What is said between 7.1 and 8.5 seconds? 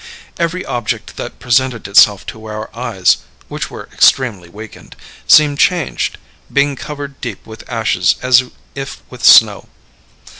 deep with ashes as